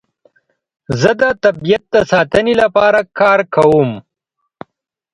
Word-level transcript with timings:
زه 0.99 1.11
د 1.21 1.23
طبیعت 1.43 1.83
د 1.93 1.95
ساتنې 2.11 2.53
لپاره 2.61 2.99
کار 3.19 3.39
کوم. 3.55 3.89